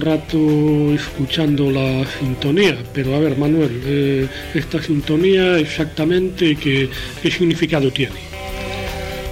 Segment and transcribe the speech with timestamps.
[0.00, 6.88] Un rato escuchando la sintonía, pero a ver, Manuel, eh, esta sintonía exactamente qué,
[7.22, 8.14] qué significado tiene.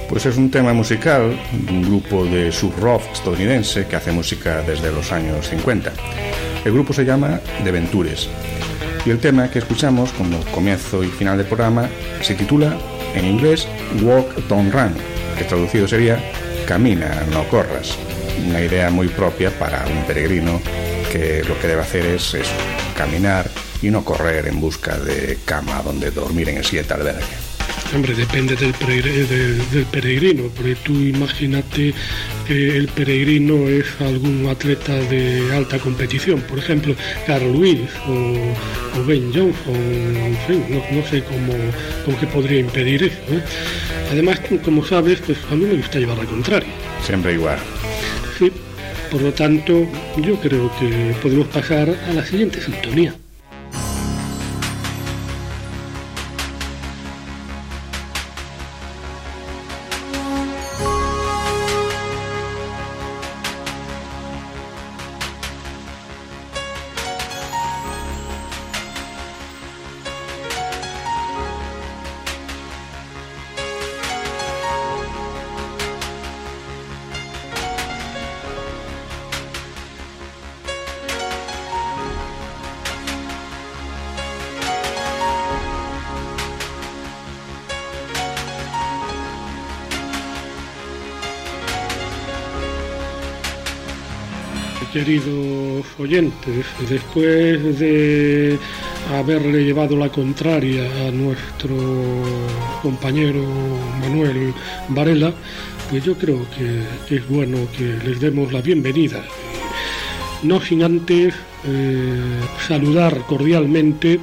[0.08, 4.92] Pues es un tema musical de un grupo de sub-rock estadounidense que hace música desde
[4.92, 5.92] los años 50.
[6.64, 8.28] El grupo se llama The Ventures
[9.06, 11.88] y el tema que escuchamos como comienzo y final del programa
[12.20, 12.76] se titula
[13.14, 13.66] en inglés
[14.02, 14.92] Walk Don't Run,
[15.38, 16.22] que traducido sería
[16.66, 17.96] Camina, no corras
[18.46, 20.60] una idea muy propia para un peregrino
[21.12, 22.34] que lo que debe hacer es
[22.96, 23.48] caminar
[23.82, 27.48] y no correr en busca de cama donde dormir en el siguiente albergue.
[27.94, 28.74] Hombre, depende del,
[29.86, 31.94] peregrino, porque tú imagínate
[32.46, 36.94] que el peregrino es algún atleta de alta competición, por ejemplo,
[37.26, 41.54] Carl Lewis o, Ben Johnson, en fin, no, sé cómo,
[42.04, 43.16] cómo, se podría impedir eso.
[43.30, 43.42] ¿eh?
[44.12, 46.68] Además, como sabes, pues a mí me gusta llevar la contraria.
[47.06, 47.58] Siempre igual.
[49.10, 53.14] Por lo tanto, yo creo que podemos pasar a la siguiente sintonía.
[95.98, 98.58] Oyentes, después de
[99.12, 101.76] haberle llevado la contraria a nuestro
[102.82, 103.44] compañero
[104.00, 104.52] Manuel
[104.88, 105.32] Varela,
[105.90, 109.24] pues yo creo que, es bueno que les demos la bienvenida.
[110.42, 111.34] No sin antes
[111.66, 114.20] eh, saludar cordialmente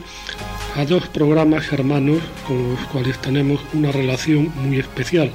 [0.76, 5.32] a dos programas hermanos con los cuales tenemos una relación muy especial.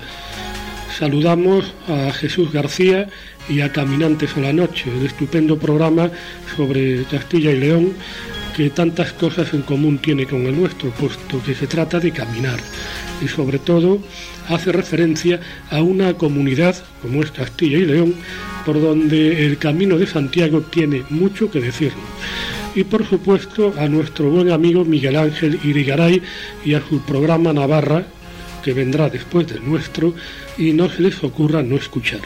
[0.99, 3.09] Saludamos a Jesús García
[3.50, 6.11] y a Caminantes a la Noche, el estupendo programa
[6.56, 7.93] sobre Castilla y León
[8.56, 12.59] que tantas cosas en común tiene con el nuestro, puesto que se trata de caminar
[13.22, 14.00] y sobre todo
[14.49, 15.41] hace referencia
[15.71, 18.15] a una comunidad como es Castilla y León,
[18.65, 22.05] por donde el Camino de Santiago tiene mucho que decirnos.
[22.75, 26.22] Y por supuesto a nuestro buen amigo Miguel Ángel Irigaray
[26.65, 28.05] y a su programa Navarra,
[28.62, 30.15] que vendrá después del nuestro,
[30.59, 32.21] y no se les ocurra no escuchar.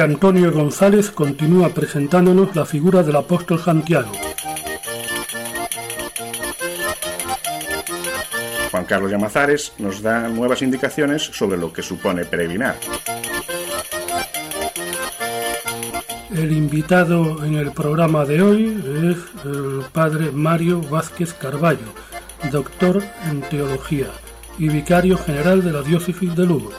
[0.00, 4.10] Jorge Antonio González continúa presentándonos la figura del apóstol Santiago.
[8.70, 12.76] Juan Carlos Llamazares nos da nuevas indicaciones sobre lo que supone peregrinar.
[16.34, 21.92] El invitado en el programa de hoy es el padre Mario Vázquez Carballo,
[22.50, 24.06] doctor en teología
[24.58, 26.70] y vicario general de la diócesis de Lugo.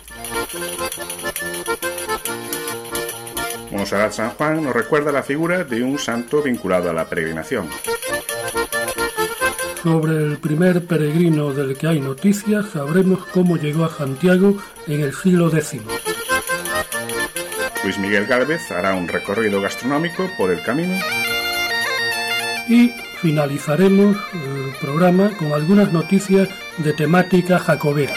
[3.82, 7.68] Monserrat San Juan nos recuerda la figura de un santo vinculado a la peregrinación.
[9.82, 14.56] Sobre el primer peregrino del que hay noticias, sabremos cómo llegó a Santiago
[14.86, 15.82] en el siglo X.
[17.84, 21.00] Luis Miguel Gálvez hará un recorrido gastronómico por el camino.
[22.70, 28.14] Y finalizaremos el programa con algunas noticias de temática jacobea.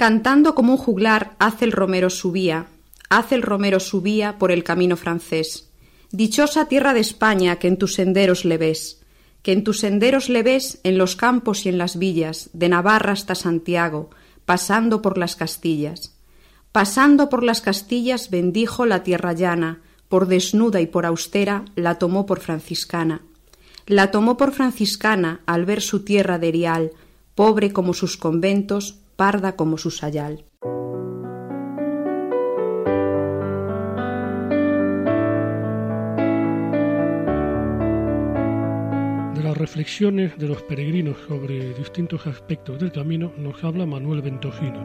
[0.00, 2.68] Cantando como un juglar, hace el romero subía,
[3.10, 5.68] hace el romero subía por el camino francés.
[6.10, 9.02] Dichosa tierra de España que en tus senderos le ves,
[9.42, 13.12] que en tus senderos le ves en los campos y en las villas, de Navarra
[13.12, 14.08] hasta Santiago,
[14.46, 16.16] pasando por las Castillas.
[16.72, 22.24] Pasando por las Castillas bendijo la tierra llana, por desnuda y por austera la tomó
[22.24, 23.20] por franciscana.
[23.84, 26.92] La tomó por franciscana al ver su tierra de Erial,
[27.34, 30.46] pobre como sus conventos, parda como su sayal.
[39.34, 44.84] De las reflexiones de los peregrinos sobre distintos aspectos del camino nos habla Manuel Ventosino.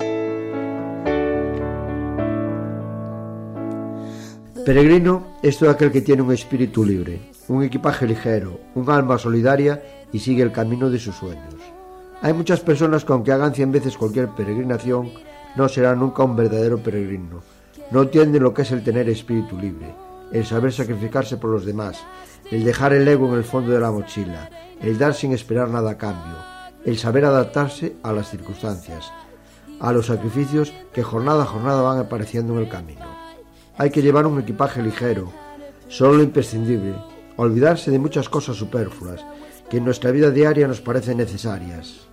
[4.66, 9.82] Peregrino es todo aquel que tiene un espíritu libre, un equipaje ligero, un alma solidaria
[10.12, 11.75] y sigue el camino de sus sueños.
[12.26, 15.12] Hay muchas personas que aunque hagan cien veces cualquier peregrinación,
[15.56, 17.44] no serán nunca un verdadero peregrino.
[17.92, 19.94] No entienden lo que es el tener espíritu libre,
[20.32, 22.00] el saber sacrificarse por los demás,
[22.50, 24.50] el dejar el ego en el fondo de la mochila,
[24.82, 26.36] el dar sin esperar nada a cambio,
[26.84, 29.12] el saber adaptarse a las circunstancias,
[29.80, 33.06] a los sacrificios que jornada a jornada van apareciendo en el camino.
[33.78, 35.32] Hay que llevar un equipaje ligero,
[35.90, 36.96] solo lo imprescindible,
[37.36, 39.24] olvidarse de muchas cosas superfluas
[39.70, 42.05] que en nuestra vida diaria nos parecen necesarias.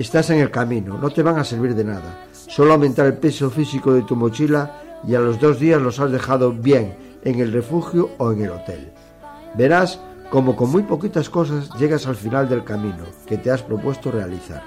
[0.00, 3.50] Estás en el camino, no te van a servir de nada, solo aumentar el peso
[3.50, 7.52] físico de tu mochila y a los dos días los has dejado bien en el
[7.52, 8.90] refugio o en el hotel.
[9.58, 10.00] Verás
[10.30, 14.62] como con muy poquitas cosas llegas al final del camino que te has propuesto realizar.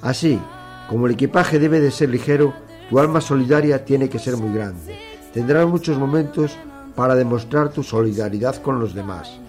[0.00, 0.40] Así,
[0.88, 2.54] como el equipaje debe de ser ligero,
[2.88, 4.96] tu alma solidaria tiene que ser muy grande.
[5.34, 6.56] Tendrás muchos momentos
[6.94, 9.40] para demostrar tu solidaridad con los demás,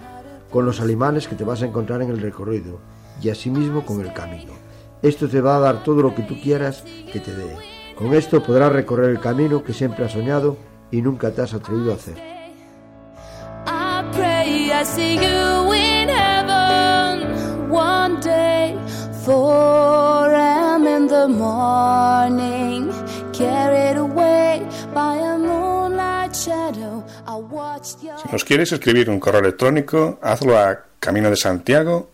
[0.50, 2.80] con los animales que te vas a encontrar en el recorrido
[3.22, 4.67] y asimismo con el camino.
[5.02, 7.56] Esto te va a dar todo lo que tú quieras que te dé.
[7.96, 10.56] Con esto podrás recorrer el camino que siempre has soñado
[10.90, 12.16] y nunca te has atrevido a hacer.
[27.82, 32.10] Si nos quieres escribir un correo electrónico, hazlo a camino Santiago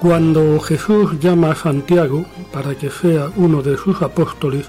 [0.00, 2.24] Cuando Jesús llama a Santiago
[2.54, 4.66] para que sea uno de sus apóstoles,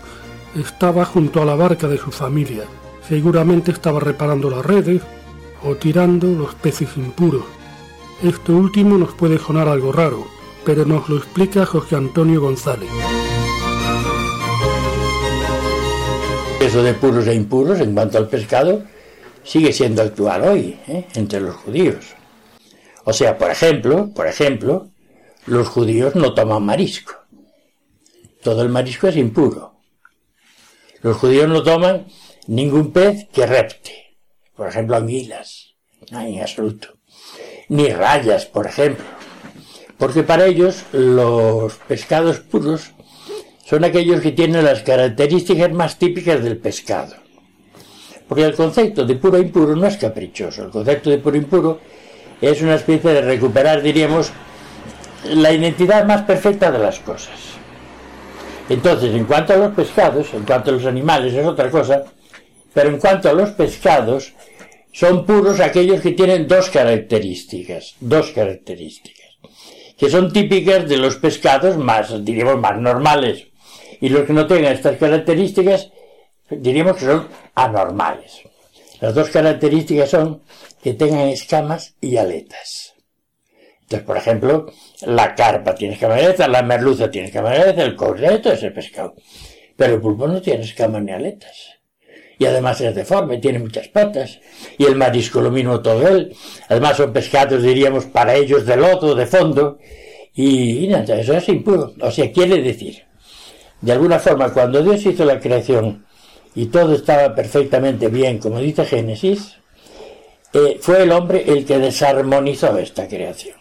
[0.59, 2.65] estaba junto a la barca de su familia.
[3.07, 5.01] Seguramente estaba reparando las redes
[5.63, 7.45] o tirando los peces impuros.
[8.21, 10.27] Esto último nos puede sonar algo raro,
[10.65, 12.89] pero nos lo explica José Antonio González.
[16.59, 18.83] Eso de puros e impuros en cuanto al pescado
[19.43, 21.07] sigue siendo actual hoy ¿eh?
[21.15, 22.15] entre los judíos.
[23.05, 24.90] O sea, por ejemplo, por ejemplo,
[25.45, 27.13] los judíos no toman marisco.
[28.41, 29.75] Todo el marisco es impuro.
[31.01, 32.07] Los judíos no toman
[32.47, 34.17] ningún pez que repte.
[34.55, 35.75] Por ejemplo, anguilas.
[36.11, 36.97] En absoluto.
[37.69, 39.05] Ni rayas, por ejemplo.
[39.97, 42.91] Porque para ellos los pescados puros
[43.65, 47.15] son aquellos que tienen las características más típicas del pescado.
[48.27, 50.63] Porque el concepto de puro e impuro no es caprichoso.
[50.63, 51.79] El concepto de puro e impuro
[52.41, 54.31] es una especie de recuperar, diríamos,
[55.25, 57.39] la identidad más perfecta de las cosas.
[58.69, 62.03] Entonces, en cuanto a los pescados, en cuanto a los animales es otra cosa,
[62.73, 64.33] pero en cuanto a los pescados,
[64.93, 69.37] son puros aquellos que tienen dos características, dos características,
[69.97, 73.47] que son típicas de los pescados más, diríamos, más normales.
[73.99, 75.91] Y los que no tengan estas características,
[76.49, 78.41] diríamos que son anormales.
[78.99, 80.41] Las dos características son
[80.81, 82.90] que tengan escamas y aletas.
[83.91, 84.71] Entonces, por ejemplo,
[85.05, 89.15] la carpa tiene escamas la merluza tiene escamas el correto es el pescado.
[89.75, 91.71] Pero el pulpo no tiene escamas ni aletas.
[92.39, 94.39] Y además es deforme, tiene muchas patas.
[94.77, 96.33] Y el marisco lo todo él.
[96.69, 99.77] Además son pescados, diríamos, para ellos de lodo, de fondo.
[100.33, 101.93] Y, nada, eso es impuro.
[101.99, 103.03] O sea, quiere decir,
[103.81, 106.05] de alguna forma, cuando Dios hizo la creación
[106.55, 109.57] y todo estaba perfectamente bien, como dice Génesis,
[110.53, 113.60] eh, fue el hombre el que desarmonizó esta creación.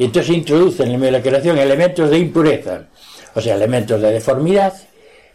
[0.00, 2.88] Y entonces introduce en la creación elementos de impureza,
[3.34, 4.72] o sea, elementos de deformidad,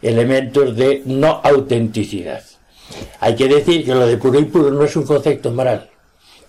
[0.02, 2.42] elementos de no autenticidad.
[3.20, 5.88] Hay que decir que lo de puro y puro no es un concepto moral,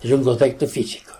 [0.02, 1.12] es un concepto físico.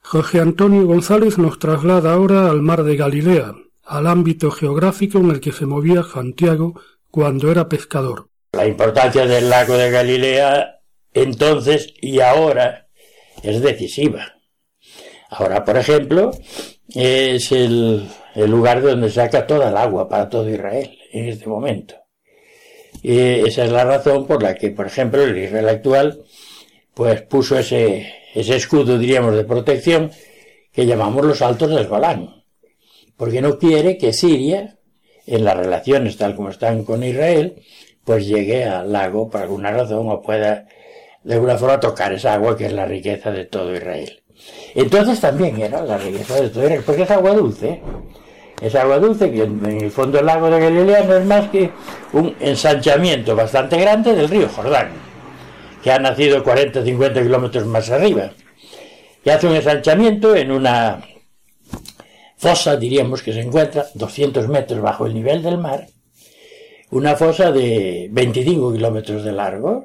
[0.00, 3.52] Jorge Antonio González nos traslada ahora al mar de Galilea,
[3.84, 8.30] al ámbito geográfico en el que se movía Santiago cuando era pescador.
[8.52, 10.80] La importancia del lago de Galilea
[11.12, 12.88] entonces y ahora
[13.42, 14.32] es decisiva.
[15.34, 16.30] Ahora, por ejemplo,
[16.94, 21.94] es el, lugar donde saca toda el agua para todo Israel en este momento.
[23.02, 26.22] Y esa es la razón por la que, por ejemplo, el Israel actual
[26.92, 30.10] pues puso ese, ese escudo, diríamos, de protección
[30.70, 32.44] que llamamos los altos del Golán.
[33.16, 34.76] Porque no quiere que Siria,
[35.26, 37.62] en las relaciones tal como están con Israel,
[38.04, 40.66] pues llegue al lago por alguna razón o pueda
[41.24, 44.21] de alguna forma tocar esa agua que es la riqueza de todo Israel.
[44.74, 47.80] Entonces también era la riqueza de todo porque es agua dulce.
[48.60, 51.70] Es agua dulce que en el fondo del lago de Galilea no es más que
[52.12, 54.90] un ensanchamiento bastante grande del río Jordán,
[55.82, 58.30] que ha nacido 40 o 50 kilómetros más arriba.
[59.24, 61.02] Y hace un ensanchamiento en una
[62.36, 65.86] fosa, diríamos, que se encuentra 200 metros bajo el nivel del mar,
[66.90, 69.84] una fosa de 25 kilómetros de largo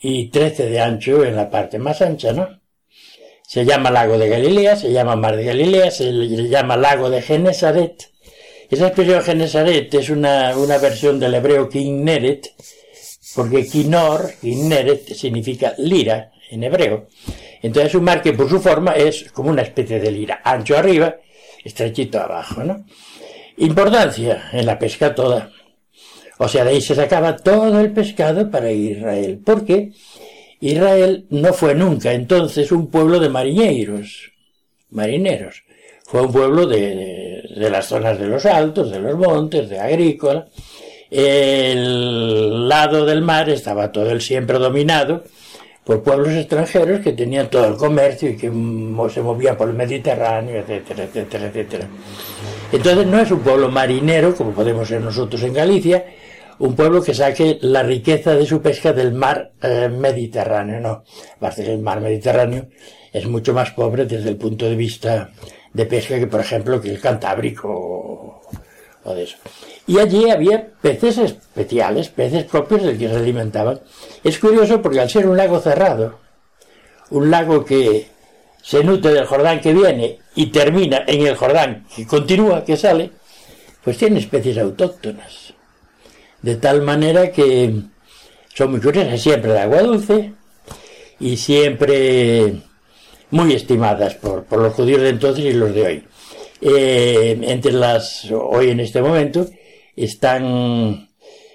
[0.00, 2.63] y 13 de ancho en la parte más ancha, ¿no?
[3.54, 8.10] Se llama lago de Galilea, se llama mar de Galilea, se llama lago de Genesaret.
[8.68, 12.52] Esa expresión Genesaret es una, una versión del hebreo Kinneret,
[13.36, 17.06] porque Kinor, Kinneret, significa lira en hebreo.
[17.62, 20.76] Entonces es un mar que por su forma es como una especie de lira, ancho
[20.76, 21.14] arriba,
[21.64, 22.84] estrechito abajo, ¿no?
[23.58, 25.52] Importancia en la pesca toda.
[26.38, 29.92] O sea, de ahí se sacaba todo el pescado para Israel, porque
[30.64, 34.32] Israel no fue nunca entonces un pueblo de marineros,
[34.90, 35.62] marineros.
[36.06, 40.46] Fue un pueblo de, de, las zonas de los altos, de los montes, de agrícola.
[41.10, 45.24] El lado del mar estaba todo el siempre dominado
[45.84, 50.60] por pueblos extranjeros que tenían todo el comercio y que se movían por el Mediterráneo,
[50.60, 51.88] etcétera, etcétera, etcétera.
[52.72, 56.06] Entonces no es un pueblo marinero como podemos ser nosotros en Galicia,
[56.58, 61.04] un pueblo que saque la riqueza de su pesca del mar eh, Mediterráneo, no.
[61.58, 62.68] El mar Mediterráneo
[63.12, 65.30] es mucho más pobre desde el punto de vista
[65.72, 68.42] de pesca que, por ejemplo, que el Cantábrico o,
[69.04, 69.36] o de eso.
[69.86, 73.80] Y allí había peces especiales, peces propios del que se alimentaban.
[74.22, 76.18] Es curioso porque al ser un lago cerrado,
[77.10, 78.06] un lago que
[78.62, 83.10] se nutre del Jordán que viene y termina en el Jordán que continúa, que sale,
[83.82, 85.43] pues tiene especies autóctonas
[86.44, 87.72] de tal manera que
[88.54, 90.32] son muy curiosas, siempre de agua dulce
[91.18, 92.52] y siempre
[93.30, 96.04] muy estimadas por, los judíos de entonces y los de hoy.
[96.60, 99.46] Eh, entre las, hoy en este momento,
[99.96, 101.08] están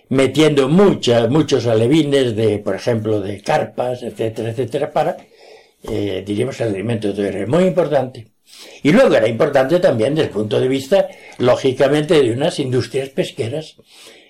[0.10, 5.17] metiendo muchas, muchos alevines de, por ejemplo, de carpas, etcétera, etcétera, para,
[5.84, 8.31] eh, diríamos, el alimento de muy importante.
[8.81, 13.75] Y luego era importante también desde el punto de vista, lógicamente, de unas industrias pesqueras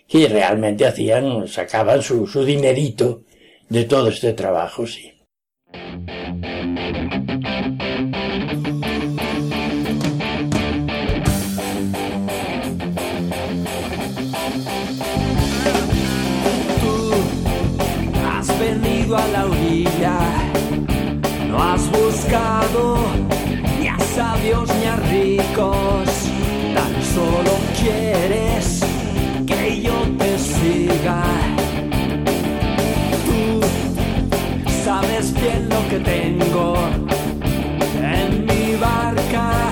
[0.09, 3.23] que realmente hacían, sacaban su, su dinerito
[3.69, 5.13] de todo este trabajo, sí.
[35.89, 36.75] Que tengo
[37.95, 39.71] en mi barca.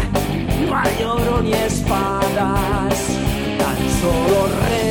[0.67, 2.97] No hay oro ni espadas,
[3.59, 4.86] tan solo redes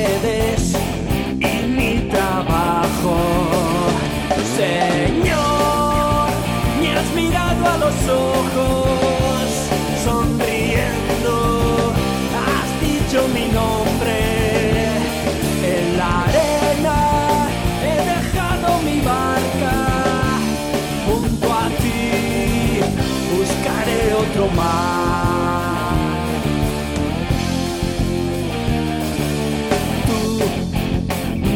[30.06, 30.38] Tú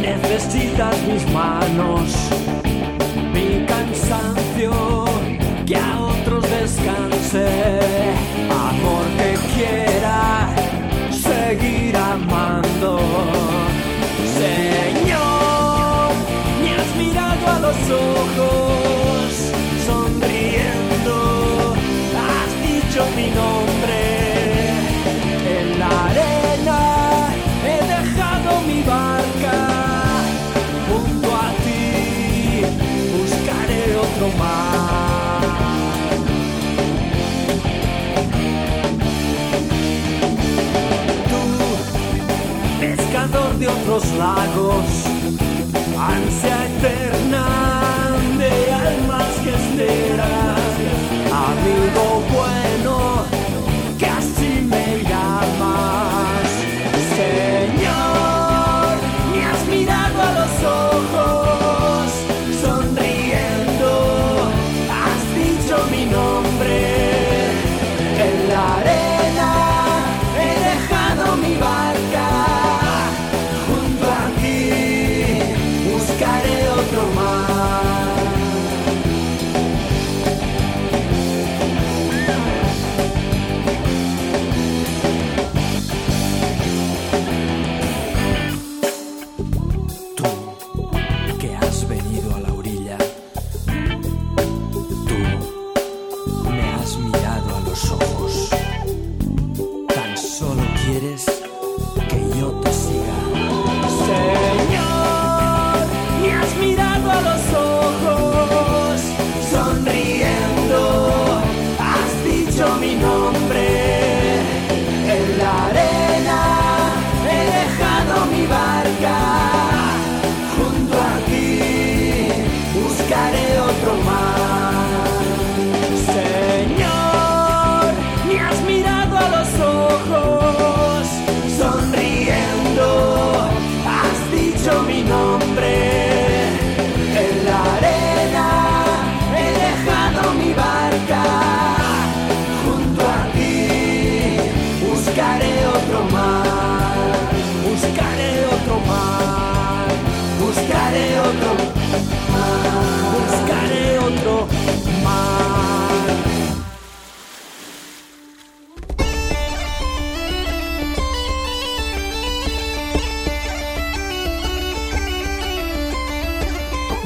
[0.01, 2.11] necesitas mis manos,
[3.33, 5.05] mi cansancio,
[5.67, 7.47] que a otros descanse.
[8.51, 10.49] Amor que quiera
[11.13, 12.99] seguir amando.
[14.41, 16.13] Señor,
[16.63, 18.80] me has mirado a los ojos.
[25.53, 26.79] En la arena
[27.65, 29.57] he dejado mi barca,
[30.89, 32.63] junto a ti
[33.17, 35.41] buscaré otro mar.
[41.31, 41.43] Tú,
[42.81, 44.87] pescador de otros lagos,
[45.97, 47.47] ansia eterna
[48.39, 50.61] de almas que esperas,
[51.33, 52.60] Amigo puertas.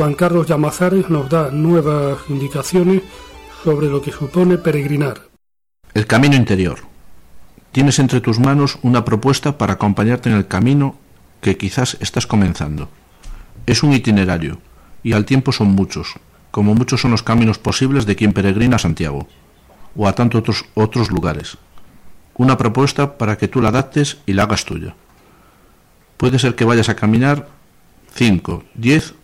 [0.05, 3.01] Juan Carlos Llamazares nos da nuevas indicaciones
[3.65, 5.31] sobre lo que supone peregrinar.
[5.95, 6.81] El camino interior.
[7.73, 10.97] Tienes entre tus manos una propuesta para acompañarte en el camino
[11.41, 12.91] que quizás estás comenzando.
[13.65, 14.59] Es un itinerario,
[15.03, 16.17] y al tiempo son muchos,
[16.51, 19.27] como muchos son los caminos posibles de quien peregrina a Santiago,
[19.97, 21.57] o a tantos otros, otros lugares.
[22.35, 24.97] Una propuesta para que tú la adaptes y la hagas tuya.
[26.19, 27.49] Puede ser que vayas a caminar
[28.13, 29.15] 5, 10,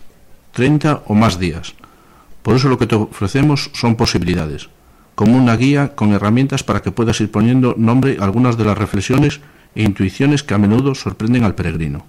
[0.52, 1.74] 30 o más días.
[2.42, 4.68] Por eso lo que te ofrecemos son posibilidades,
[5.14, 8.78] como una guía con herramientas para que puedas ir poniendo nombre a algunas de las
[8.78, 9.40] reflexiones
[9.74, 12.04] e intuiciones que a menudo sorprenden al peregrino.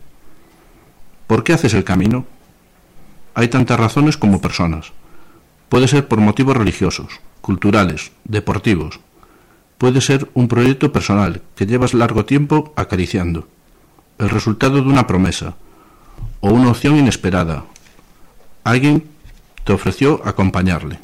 [1.27, 2.25] ¿Por qué haces el camino?
[3.33, 4.91] Hay tantas razones como personas.
[5.69, 8.99] Puede ser por motivos religiosos, culturales, deportivos.
[9.77, 13.47] Puede ser un proyecto personal que llevas largo tiempo acariciando.
[14.17, 15.55] El resultado de una promesa.
[16.41, 17.63] O una opción inesperada.
[18.63, 19.03] Alguien
[19.63, 20.99] te ofreció acompañarle.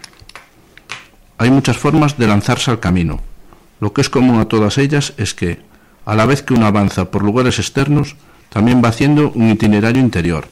[1.38, 3.20] Hay muchas formas de lanzarse al camino.
[3.80, 5.60] Lo que es común a todas ellas es que,
[6.06, 8.16] a la vez que uno avanza por lugares externos,
[8.50, 10.48] también va haciendo un itinerario interior.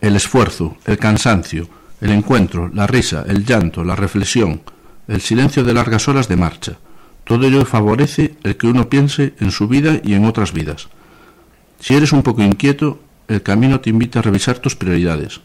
[0.00, 1.68] El esfuerzo, el cansancio,
[2.00, 4.62] el encuentro, la risa, el llanto, la reflexión,
[5.06, 6.78] el silencio de largas horas de marcha,
[7.24, 10.88] todo ello favorece el que uno piense en su vida y en otras vidas.
[11.78, 15.40] Si eres un poco inquieto, el camino te invita a revisar tus prioridades,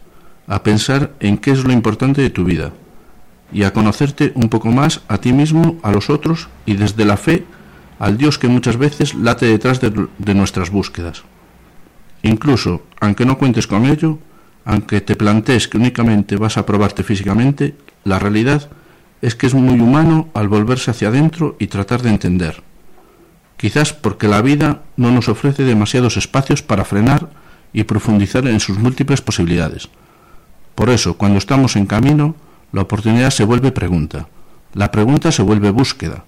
[0.48, 2.72] a pensar en qué es lo importante de tu vida
[3.52, 7.18] y a conocerte un poco más a ti mismo, a los otros y desde la
[7.18, 7.46] fe
[8.00, 11.24] al Dios que muchas veces late detrás de, nuestras búsquedas.
[12.24, 14.20] Incluso, aunque no cuentes con ello,
[14.66, 18.70] aunque te plantees que únicamente vas a probarte físicamente, la realidad
[19.22, 22.62] es que es muy humano al volverse hacia adentro y tratar de entender.
[23.56, 27.30] Quizás porque la vida no nos ofrece demasiados espacios para frenar
[27.74, 29.90] y profundizar en sus múltiples posibilidades.
[30.76, 32.36] Por eso, cuando estamos en camino,
[32.72, 34.30] la oportunidad se vuelve pregunta,
[34.74, 36.26] la pregunta se vuelve búsqueda,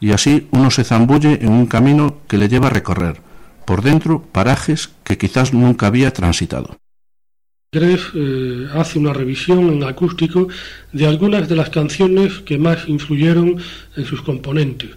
[0.00, 3.20] y así uno se zambulle en un camino que le lleva a recorrer,
[3.66, 6.76] por dentro, parajes que quizás nunca había transitado.
[7.72, 10.48] Gref eh, hace una revisión en acústico
[10.92, 13.62] de algunas de las canciones que más influyeron
[13.96, 14.90] en sus componentes,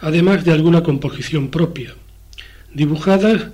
[0.00, 1.94] además de alguna composición propia,
[2.72, 3.48] dibujadas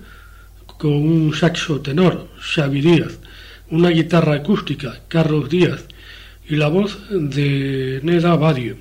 [0.79, 3.19] con un saxo tenor, Xavi Díaz,
[3.71, 5.85] una guitarra acústica, Carlos Díaz,
[6.49, 8.77] y la voz de Neda Badio,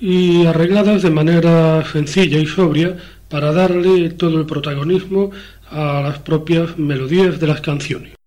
[0.00, 2.96] y arregladas de manera sencilla y sobria
[3.28, 5.30] para darle todo el protagonismo
[5.70, 8.21] a las propias melodías de las canciones.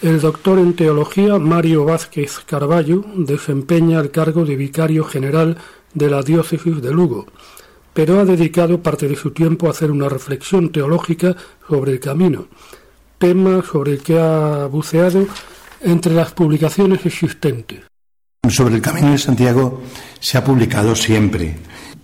[0.00, 5.56] El doctor en teología Mario Vázquez Carballo desempeña el cargo de vicario general
[5.92, 7.26] de la diócesis de Lugo,
[7.94, 11.34] pero ha dedicado parte de su tiempo a hacer una reflexión teológica
[11.68, 12.46] sobre el camino,
[13.18, 15.26] tema sobre el que ha buceado
[15.80, 17.80] entre las publicaciones existentes.
[18.48, 19.82] Sobre el Camino de Santiago
[20.20, 21.56] se ha publicado siempre,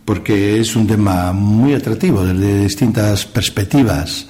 [0.05, 4.27] porque es un tema muy atractivo desde distintas perspectivas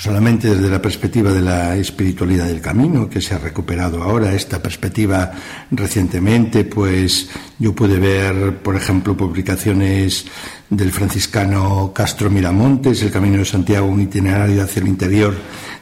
[0.00, 4.62] solamente desde la perspectiva de la espiritualidad del camino, que se ha recuperado ahora, esta
[4.62, 5.30] perspectiva
[5.70, 10.24] recientemente, pues yo pude ver, por ejemplo, publicaciones
[10.70, 15.34] del franciscano Castro Miramontes, El Camino de Santiago, un itinerario hacia el interior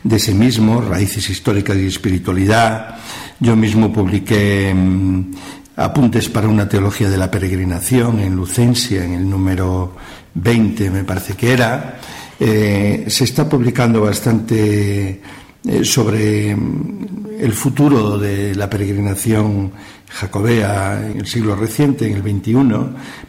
[0.03, 2.97] de sí mismo, raíces históricas y espiritualidad.
[3.39, 5.31] Yo mismo publiqué mm,
[5.77, 9.95] apuntes para una teología de la peregrinación en Lucencia, en el número
[10.35, 12.01] 20, me parece que era.
[12.41, 15.21] Eh, se está publicando bastante
[15.67, 19.73] eh, sobre mm, el futuro de la peregrinación
[20.09, 22.55] jacobea en el siglo reciente, en el XXI.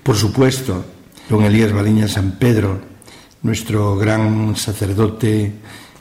[0.03, 0.85] Por supuesto,
[1.27, 2.79] don Elías Baliña San Pedro,
[3.41, 5.53] nuestro gran sacerdote,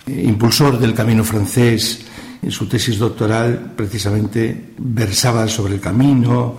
[0.06, 2.04] eh, impulsor del camino francés,
[2.42, 6.56] en su tesis doctoral precisamente versaba sobre el camino,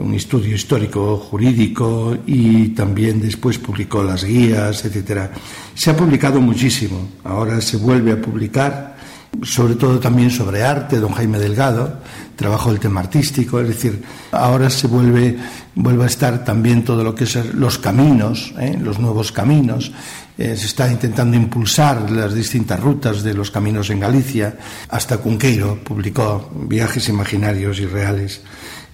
[0.00, 5.30] un estudio histórico jurídico y también después publicó las guías, etcétera.
[5.74, 7.08] Se ha publicado muchísimo.
[7.24, 8.96] Ahora se vuelve a publicar,
[9.42, 11.98] sobre todo también sobre arte, don Jaime Delgado,
[12.34, 15.36] trabajo el tema artístico, es decir, ahora se vuelve,
[15.74, 18.78] vuelve a estar también todo lo que es los caminos, ¿eh?
[18.80, 19.92] los nuevos caminos.
[20.38, 24.56] Eh, se está intentando impulsar las distintas rutas de los caminos en Galicia.
[24.88, 28.40] Hasta Cunqueiro publicó viajes imaginarios y reales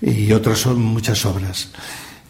[0.00, 1.70] y otras son muchas obras.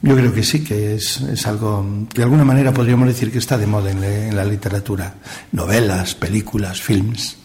[0.02, 3.56] Yo creo que sí, que es, es, algo, de alguna manera podríamos decir que está
[3.56, 5.14] de moda en, en la literatura.
[5.52, 7.38] Novelas, películas, films.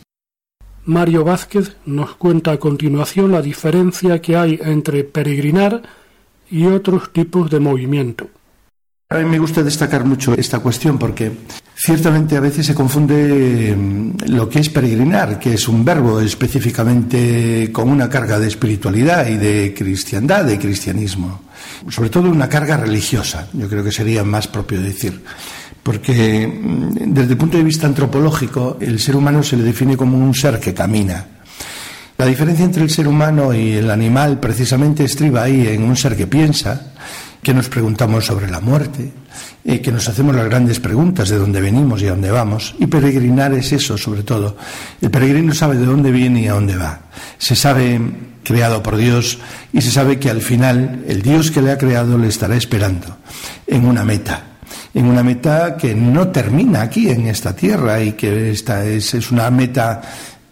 [0.86, 5.84] Mario Vázquez nos cuenta a continuación la diferencia que hay entre peregrinar
[6.50, 8.28] y otros tipos de movimiento.
[9.12, 11.30] A mí me gusta destacar mucho esta cuestión porque
[11.76, 17.70] ciertamente a veces se confunde mm, lo que es peregrinar, que es un verbo específicamente
[17.74, 21.42] con una carga de espiritualidad y de cristiandad, de cristianismo,
[21.90, 25.22] sobre todo una carga religiosa, yo creo que sería más propio decir.
[25.84, 30.18] Porque mm, desde el punto de vista antropológico, el ser humano se le define como
[30.18, 31.26] un ser que camina.
[32.18, 36.16] La diferencia entre el ser humano y el animal precisamente estriba ahí en un ser
[36.16, 36.91] que piensa,
[37.42, 39.12] que nos preguntamos sobre la muerte,
[39.64, 42.76] eh, que nos hacemos las grandes preguntas de dónde venimos y a dónde vamos.
[42.80, 44.56] Y peregrinar es eso, sobre todo.
[45.02, 47.00] El peregrino sabe de dónde viene y a dónde va.
[47.38, 48.00] Se sabe
[48.44, 49.40] creado por Dios
[49.74, 53.18] y se sabe que al final el Dios que le ha creado le estará esperando
[53.68, 54.48] en una meta.
[54.94, 59.32] En una meta que no termina aquí en esta tierra y que esta es, es
[59.32, 60.02] una meta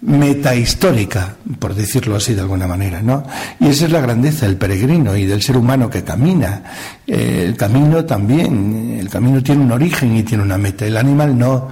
[0.02, 3.24] metahistórica, por decirlo así de alguna manera, ¿no?
[3.60, 6.64] Y esa es la grandeza del peregrino y del ser humano que camina.
[7.06, 10.86] Eh, el camino también, el camino tiene un origen y tiene una meta.
[10.86, 11.68] El animal no.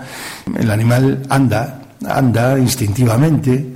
[0.57, 3.73] El animal anda, anda instintivamente.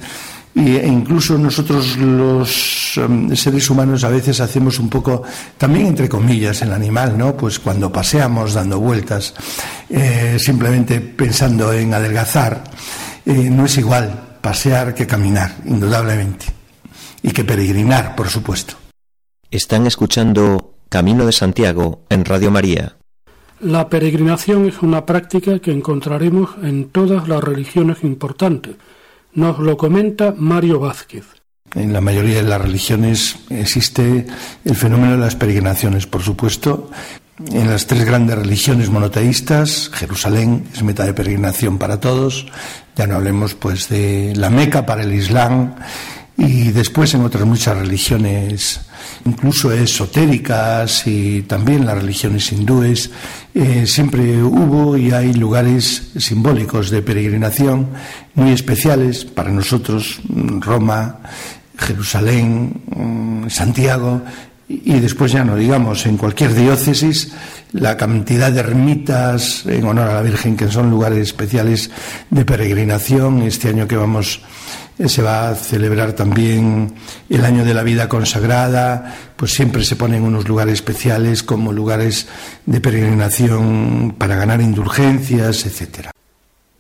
[0.54, 5.24] e incluso nosotros los um, seres humanos a veces hacemos un poco,
[5.58, 7.38] también entre comillas, el animal, ¿no?
[7.38, 9.34] Pues cuando paseamos dando vueltas,
[9.90, 12.66] eh, simplemente pensando en adelgazar,
[13.26, 16.45] eh, no es igual pasear que caminar, indudablemente.
[17.23, 18.75] Y que peregrinar, por supuesto.
[19.51, 22.97] Están escuchando Camino de Santiago en Radio María.
[23.60, 28.75] La peregrinación es una práctica que encontraremos en todas las religiones importantes.
[29.34, 31.25] Nos lo comenta Mario Vázquez.
[31.75, 34.25] En la mayoría de las religiones existe
[34.65, 36.89] el fenómeno de las peregrinaciones, por supuesto.
[37.51, 42.47] En las tres grandes religiones monoteístas, Jerusalén es meta de peregrinación para todos,
[42.95, 45.75] ya no hablemos pues de la Meca para el Islam
[46.38, 48.82] y después en otras muchas religiones,
[49.25, 53.12] incluso esotéricas y también las religiones hindúes,
[53.54, 57.89] eh, siempre hubo y hay lugares simbólicos de peregrinación
[58.34, 60.19] muy especiales para nosotros,
[60.60, 61.19] Roma,
[61.77, 64.21] Jerusalén, mm, Santiago,
[64.84, 67.34] y después ya no digamos, en cualquier diócesis,
[67.73, 71.89] la cantidad de ermitas en honor a la Virgen, que son lugares especiales
[72.29, 73.41] de peregrinación.
[73.41, 74.41] Este año que vamos
[74.97, 76.93] eh, se va a celebrar también
[77.29, 82.27] el año de la vida consagrada, pues siempre se ponen unos lugares especiales como lugares
[82.65, 86.12] de peregrinación para ganar indulgencias, etcétera.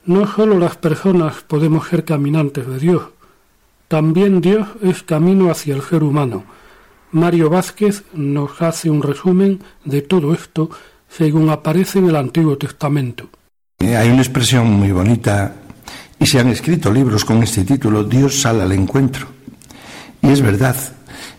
[0.05, 3.03] No solo las personas podemos ser caminantes de Dios,
[3.87, 6.43] también Dios es camino hacia el ser humano
[7.11, 10.69] Mario Vázquez nos hace un resumen de todo esto
[11.09, 13.29] según aparece en el Antiguo Testamento.
[13.79, 15.53] Eh, hay una expresión muy bonita
[16.19, 19.27] y se han escrito libros con este título, Dios sale al encuentro.
[20.21, 20.75] Y es verdad,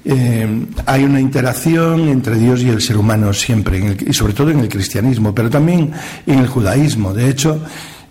[0.05, 4.59] eh, hay una interacción entre Dios y el ser humano siempre, y sobre todo en
[4.59, 5.93] el cristianismo, pero también
[6.27, 7.15] en el judaísmo.
[7.15, 7.63] De hecho,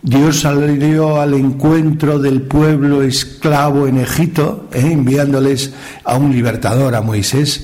[0.03, 4.79] Dios salió al encuentro del pueblo esclavo en Egipto, ¿eh?
[4.91, 7.63] enviándoles a un libertador, a Moisés,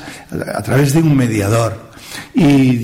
[0.54, 1.88] a través de un mediador.
[2.34, 2.76] Y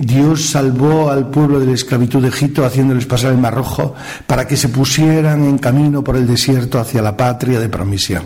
[0.00, 3.94] Dios salvó al pueblo de la esclavitud de Egipto haciéndoles pasar el Mar Rojo
[4.26, 8.22] para que se pusieran en camino por el desierto hacia la patria de promisión.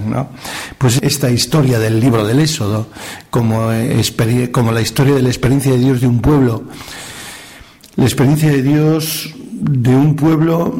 [0.78, 2.86] Pues esta historia del libro del Éxodo,
[3.30, 3.70] como,
[4.52, 6.64] como la historia de la experiencia de Dios de un pueblo,
[7.96, 10.74] la experiencia de Dios de un pueblo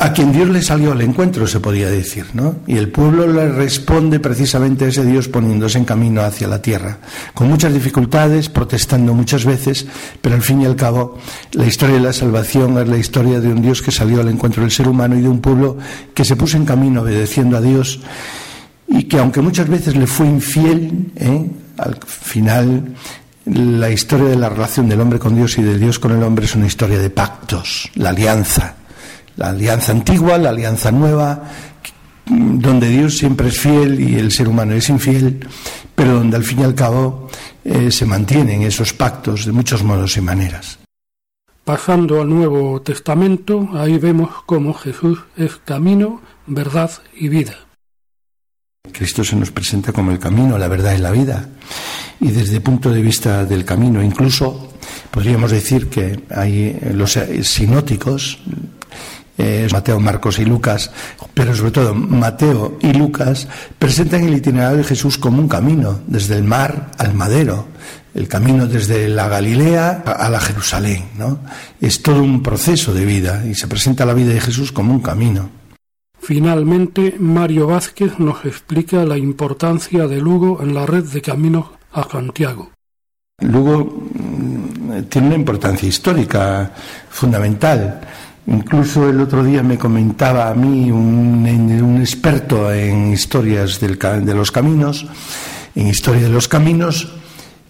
[0.00, 2.56] a quien Dios le salió al encuentro, se podía decir, ¿no?
[2.66, 6.98] Y el pueblo le responde precisamente a ese Dios poniéndose en camino hacia la tierra,
[7.34, 9.86] con muchas dificultades, protestando muchas veces,
[10.20, 11.18] pero al fin y al cabo
[11.52, 14.62] la historia de la salvación es la historia de un Dios que salió al encuentro
[14.62, 15.78] del ser humano y de un pueblo
[16.14, 18.00] que se puso en camino obedeciendo a Dios
[18.86, 21.50] y que aunque muchas veces le fue infiel, ¿eh?
[21.76, 22.94] al final
[23.54, 26.44] la historia de la relación del hombre con Dios y de Dios con el hombre
[26.44, 28.76] es una historia de pactos, la alianza,
[29.36, 31.44] la alianza antigua, la alianza nueva,
[32.26, 35.46] donde Dios siempre es fiel y el ser humano es infiel,
[35.94, 37.28] pero donde al fin y al cabo
[37.64, 40.78] eh, se mantienen esos pactos de muchos modos y maneras.
[41.64, 47.54] Pasando al Nuevo Testamento, ahí vemos cómo Jesús es camino, verdad y vida.
[48.92, 51.48] Cristo se nos presenta como el camino, la verdad y la vida
[52.20, 54.72] y desde el punto de vista del camino, incluso
[55.10, 58.38] podríamos decir que hay los sinóticos,
[59.40, 60.90] eh, Mateo, Marcos y Lucas,
[61.32, 63.46] pero sobre todo Mateo y Lucas
[63.78, 67.68] presentan el itinerario de Jesús como un camino, desde el mar al madero,
[68.14, 71.38] el camino desde la Galilea a la Jerusalén, ¿no?
[71.80, 75.00] Es todo un proceso de vida y se presenta la vida de Jesús como un
[75.00, 75.50] camino.
[76.20, 82.08] Finalmente, Mario Vázquez nos explica la importancia de Lugo en la red de caminos a
[82.08, 82.70] Santiago.
[83.40, 86.72] Luego mm, tiene una importancia histórica
[87.10, 88.00] fundamental.
[88.46, 94.34] Incluso el otro día me comentaba a mí un, un experto en historias del, de
[94.34, 95.06] los caminos,
[95.74, 97.12] en historia de los caminos,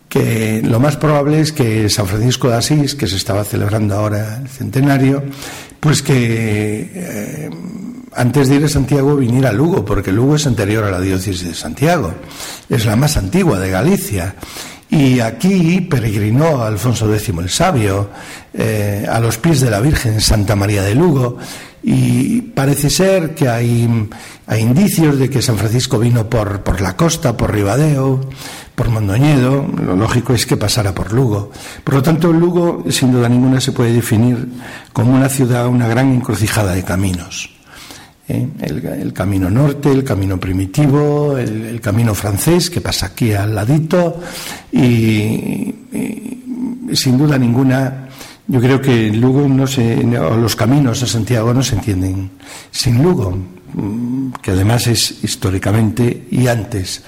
[0.09, 4.38] que lo más probable es que San Francisco de Asís, que se estaba celebrando ahora
[4.40, 5.22] el centenario,
[5.81, 7.50] pues que eh,
[8.18, 11.46] antes de ir a Santiago viniera a Lugo, porque Lugo es anterior a la diócesis
[11.46, 12.12] de Santiago,
[12.68, 14.35] es la más antigua de Galicia.
[14.90, 18.11] Y aquí peregrinó Alfonso X el Sabio
[18.54, 21.37] eh, a los pies de la Virgen Santa María de Lugo
[21.83, 24.09] y parece ser que hay,
[24.46, 28.20] hay indicios de que San Francisco vino por, por la costa, por Ribadeo,
[28.74, 31.52] por Mondoñedo, lo lógico es que pasara por Lugo.
[31.85, 34.48] Por lo tanto, Lugo, sin duda ninguna, se puede definir
[34.92, 37.57] como una ciudad, una gran encrucijada de caminos.
[38.28, 38.46] ¿Eh?
[38.60, 44.20] El, camino norte, el camino primitivo, el, camino francés, que pasa aquí al ladito,
[44.70, 45.74] y,
[46.92, 48.08] sin duda ninguna,
[48.46, 52.30] yo creo que Lugo no se, los caminos a Santiago no se entienden
[52.70, 53.34] sin Lugo,
[53.72, 57.02] mm, que además es históricamente y antes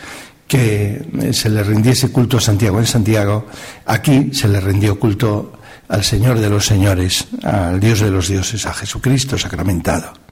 [0.48, 3.46] que eh, se le rindiese culto a Santiago en Santiago,
[3.84, 5.52] aquí se le rindió culto
[5.88, 10.29] al Señor de los Señores, al Dios de los dioses, a Jesucristo sacramentado.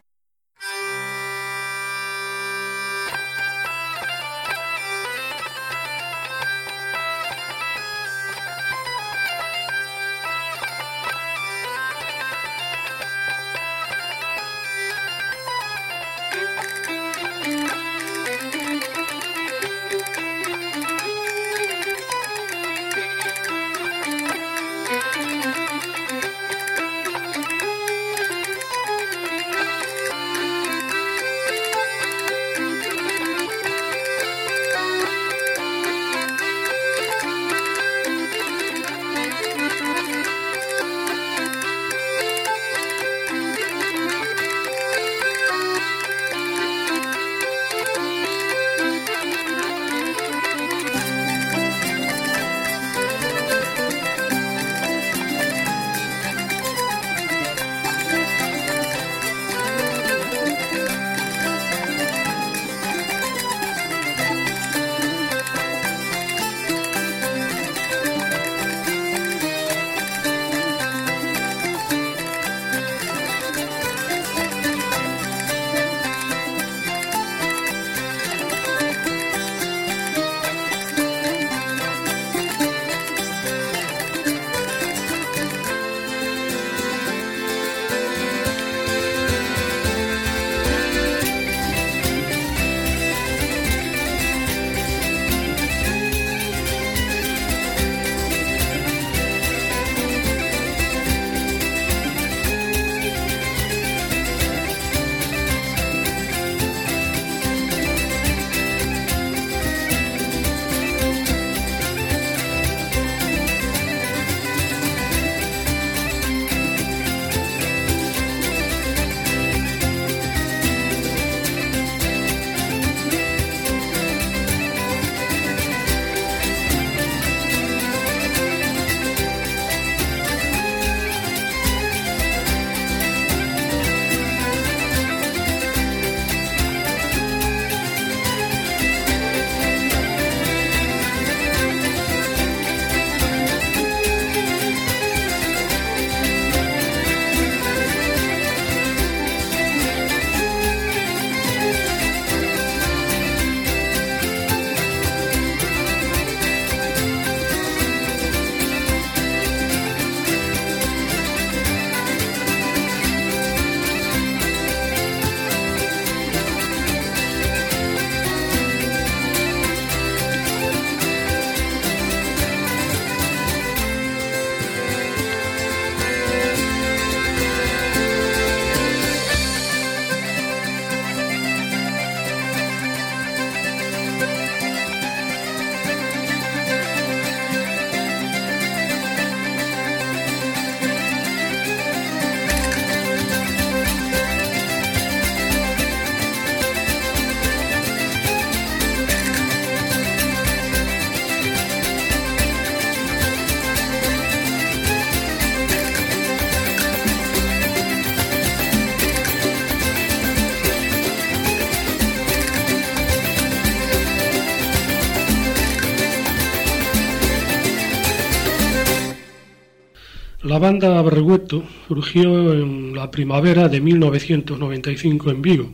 [220.59, 225.73] La banda Berrueto surgió en la primavera de 1995 en Vigo.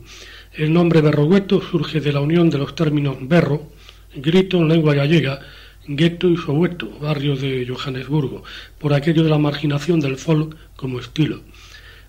[0.53, 3.73] El nombre Berrogueto surge de la unión de los términos berro,
[4.15, 5.41] grito en lengua gallega,
[5.87, 8.43] gueto y soweto, barrio de Johannesburgo,
[8.79, 11.41] por aquello de la marginación del folk como estilo.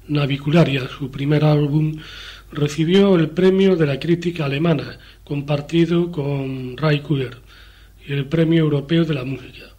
[0.10, 1.96] Navicularia, su primer álbum,
[2.52, 7.38] recibió el premio de la crítica alemana, compartido con Ray Kuder,
[8.06, 9.75] y el premio europeo de la música.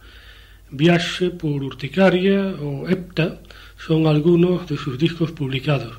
[0.69, 3.39] Viaxe por Urticaria ou Epta
[3.79, 5.95] son algunos de sus discos publicados.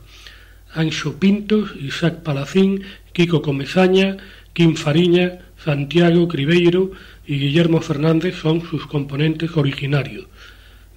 [0.77, 2.85] Anxo Pintos, Isaac Palacín,
[3.17, 4.21] Kiko Comesaña,
[4.53, 6.93] Kim Fariña, Santiago Cribeiro
[7.27, 10.27] y Guillermo Fernández son sus componentes originarios.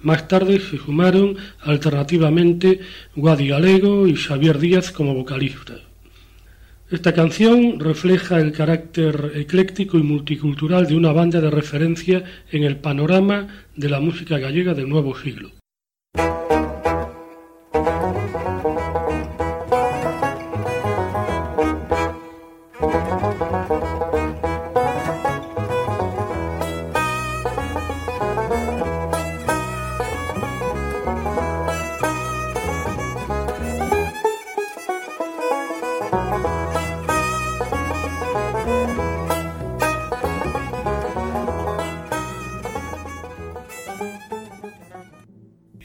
[0.02, 2.80] Más tarde se sumaron alternativamente
[3.16, 5.91] Guadi Galego y Xavier Díaz como vocalistas.
[6.92, 12.76] Esta canción refleja el carácter ecléctico y multicultural de una banda de referencia en el
[12.76, 15.52] panorama de la música gallega del nuevo siglo.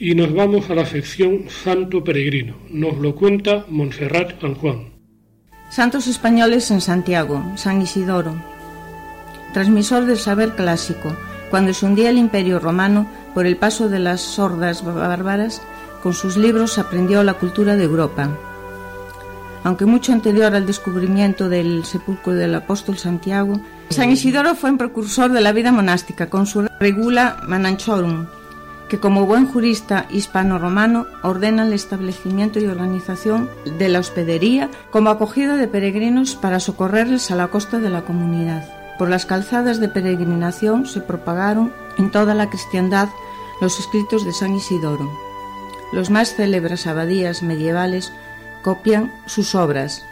[0.08, 2.54] Y nos vamos a la sección Santo Peregrino.
[2.70, 4.88] Nos lo cuenta Montserrat San Juan.
[5.68, 8.34] Santos españoles en Santiago, San Isidoro.
[9.52, 11.14] Transmisor del saber clásico,
[11.50, 15.60] cuando se hundía el imperio romano por el paso de las sordas bárbaras,
[16.02, 18.30] con sus libros aprendió la cultura de Europa.
[19.62, 25.32] Aunque mucho anterior al descubrimiento del sepulcro del apóstol Santiago, San Isidoro fue un precursor
[25.32, 28.26] de la vida monástica con su regula Mananchorum,
[28.88, 35.56] que como buen jurista hispano-romano ordena el establecimiento y organización de la hospedería como acogida
[35.56, 38.66] de peregrinos para socorrerles a la costa de la comunidad.
[38.98, 43.08] Por las calzadas de peregrinación se propagaron en toda la cristiandad
[43.60, 45.10] los escritos de San Isidoro.
[45.92, 48.12] Los más célebres abadías medievales
[48.62, 50.02] copian sus obras.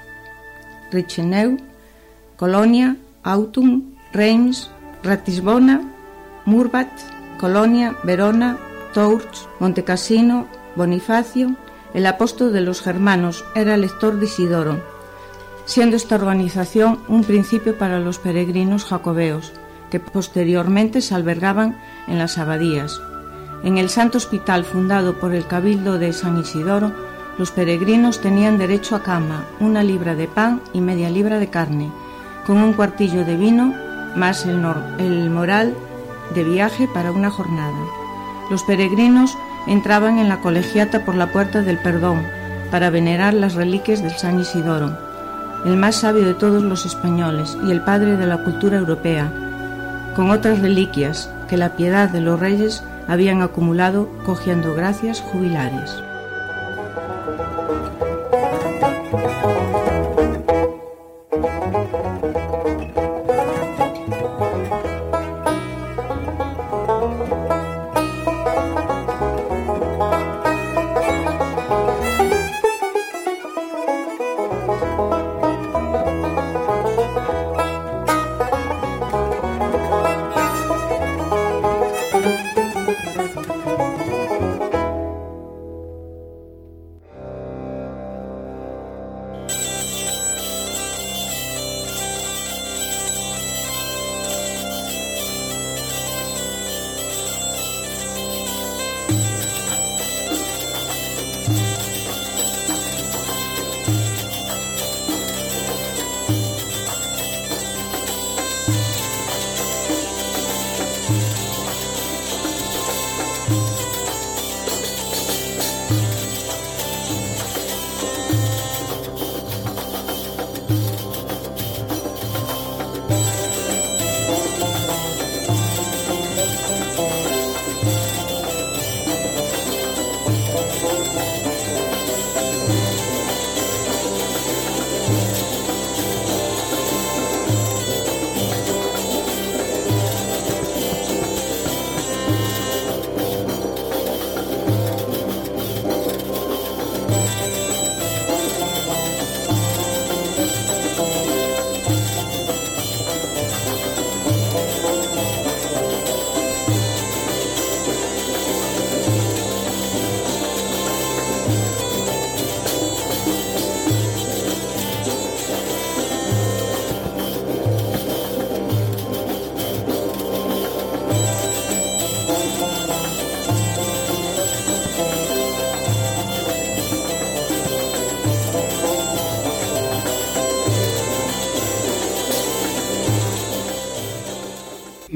[0.91, 1.57] Richeneu,
[2.37, 4.71] Colonia, Autum, Reims,
[5.03, 5.83] Ratisbona,
[6.45, 6.89] Murbat,
[7.39, 8.57] Colonia, Verona,
[8.97, 11.55] Tours, Montecassino, Bonifacio,
[11.93, 14.81] el apóstol de los germanos, era lector de Isidoro,
[15.67, 19.53] siendo esta organización un principio para los peregrinos jacobeos,
[19.91, 21.79] que posteriormente se albergaban
[22.09, 22.99] en las abadías.
[23.65, 26.91] En el Santo Hospital fundado por el Cabildo de San Isidoro,
[27.37, 31.93] los peregrinos tenían derecho a cama, una libra de pan y media libra de carne,
[32.47, 33.75] con un cuartillo de vino
[34.17, 34.65] más el,
[34.99, 35.77] el moral
[36.35, 38.06] de viaje para una jornada.
[38.51, 39.37] Los peregrinos
[39.67, 42.23] entraban en la colegiata por la puerta del perdón
[42.71, 44.97] para venerar las reliquias del San Isidoro,
[45.65, 49.33] el más sabio de todos los españoles y el padre de la cultura europea,
[50.15, 56.03] con otras reliquias que la piedad de los reyes habían acumulado cogiendo gracias jubilares.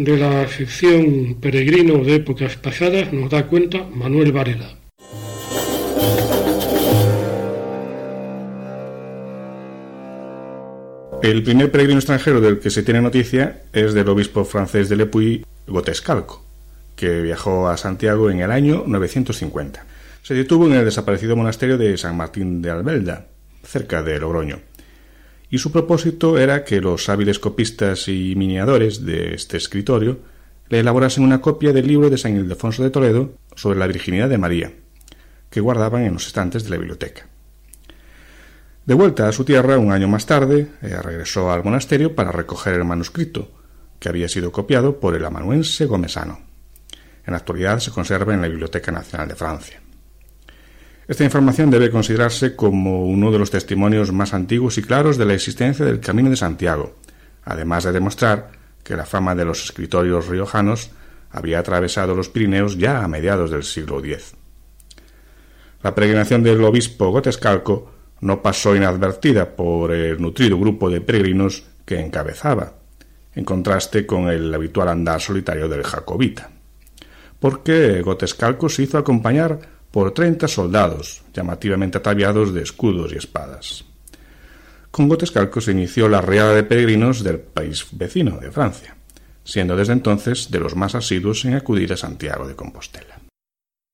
[0.05, 4.77] De la sección Peregrino de épocas pasadas nos da cuenta Manuel Varela.
[11.23, 15.45] El primer peregrino extranjero del que se tiene noticia es del obispo francés de Lepuy,
[15.67, 16.43] Gotescalco,
[16.97, 19.85] que viajó a Santiago en el año 950.
[20.23, 23.27] Se detuvo en el desaparecido monasterio de San Martín de Albelda,
[23.65, 24.61] cerca de Logroño.
[25.51, 30.21] Y su propósito era que los hábiles copistas y miniadores de este escritorio
[30.69, 34.39] le elaborasen una copia del libro de San Ildefonso de Toledo sobre la virginidad de
[34.39, 34.73] María,
[35.51, 37.27] que guardaban en los estantes de la biblioteca.
[38.87, 42.75] De vuelta a su tierra un año más tarde, eh, regresó al monasterio para recoger
[42.75, 43.51] el manuscrito,
[43.99, 46.41] que había sido copiado por el amanuense Gomesano.
[47.27, 49.83] En la actualidad se conserva en la Biblioteca Nacional de Francia.
[51.11, 55.35] Esta información debe considerarse como uno de los testimonios más antiguos y claros de la
[55.35, 56.95] existencia del Camino de Santiago,
[57.43, 58.53] además de demostrar
[58.85, 60.93] que la fama de los escritorios riojanos
[61.33, 64.37] había atravesado los Pirineos ya a mediados del siglo X.
[65.83, 67.91] La peregrinación del obispo Gotescalco
[68.21, 72.75] no pasó inadvertida por el nutrido grupo de peregrinos que encabezaba,
[73.35, 76.51] en contraste con el habitual andar solitario del jacobita,
[77.41, 83.85] porque Gotescalco se hizo acompañar por treinta soldados, llamativamente ataviados de escudos y espadas.
[84.91, 88.97] Con Gotescalco se inició la riada de peregrinos del país vecino de Francia,
[89.45, 93.21] siendo desde entonces de los más asiduos en acudir a Santiago de Compostela.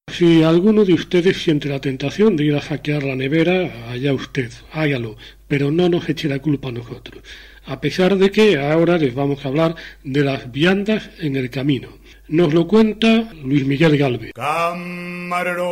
[0.08, 4.50] Si alguno de ustedes siente la tentación de ir a saquear la nevera, allá usted,
[4.72, 5.16] hágalo,
[5.48, 7.22] pero no nos eche la culpa a nosotros.
[7.66, 9.74] A pesar de que ahora les vamos a hablar
[10.04, 11.88] de las viandas en el camino.
[12.28, 14.32] Nos lo cuenta Luis Miguel Galvez.
[14.34, 15.62] Camarero,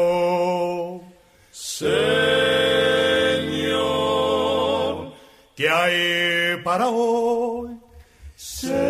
[1.51, 1.93] Señor,
[5.57, 7.71] ¿qué hay para hoy?
[8.37, 8.85] Señor,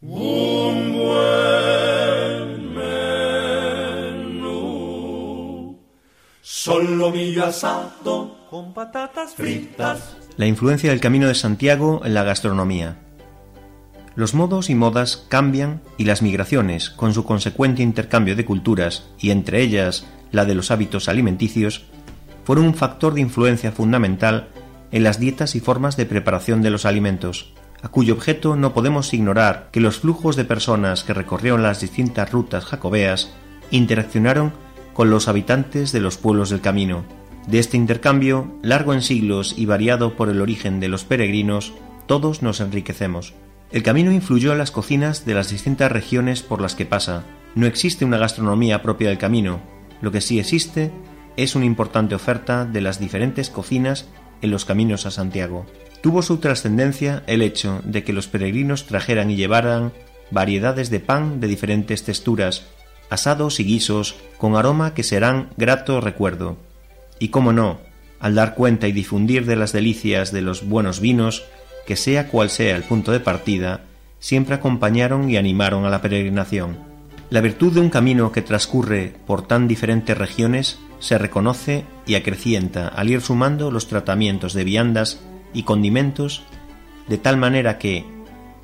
[0.00, 2.74] un buen
[4.34, 5.78] menú,
[6.40, 10.16] solomillo asado con patatas fritas.
[10.36, 12.96] La influencia del Camino de Santiago en la gastronomía.
[14.16, 19.30] Los modos y modas cambian y las migraciones, con su consecuente intercambio de culturas, y
[19.30, 21.84] entre ellas la de los hábitos alimenticios,
[22.44, 24.48] fueron un factor de influencia fundamental
[24.90, 27.52] en las dietas y formas de preparación de los alimentos,
[27.82, 32.30] a cuyo objeto no podemos ignorar que los flujos de personas que recorrieron las distintas
[32.30, 33.32] rutas jacobeas
[33.70, 34.52] interaccionaron
[34.92, 37.04] con los habitantes de los pueblos del camino.
[37.46, 41.72] De este intercambio, largo en siglos y variado por el origen de los peregrinos,
[42.06, 43.32] todos nos enriquecemos.
[43.72, 47.22] El camino influyó en las cocinas de las distintas regiones por las que pasa.
[47.54, 49.60] No existe una gastronomía propia del camino.
[50.00, 50.90] Lo que sí existe
[51.36, 54.08] es una importante oferta de las diferentes cocinas
[54.42, 55.66] en los caminos a Santiago.
[56.02, 59.92] Tuvo su trascendencia el hecho de que los peregrinos trajeran y llevaran
[60.32, 62.66] variedades de pan de diferentes texturas,
[63.08, 66.56] asados y guisos, con aroma que serán grato recuerdo.
[67.20, 67.78] Y cómo no,
[68.18, 71.44] al dar cuenta y difundir de las delicias de los buenos vinos,
[71.86, 73.82] que sea cual sea el punto de partida,
[74.18, 76.78] siempre acompañaron y animaron a la peregrinación.
[77.30, 82.88] La virtud de un camino que transcurre por tan diferentes regiones se reconoce y acrecienta
[82.88, 85.20] al ir sumando los tratamientos de viandas
[85.54, 86.42] y condimentos,
[87.08, 88.04] de tal manera que,